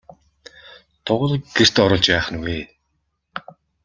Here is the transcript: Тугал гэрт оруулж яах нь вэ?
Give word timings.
Тугал 1.05 1.33
гэрт 1.55 1.75
оруулж 1.83 2.07
яах 2.15 2.27
нь 2.33 2.41
вэ? 2.43 2.57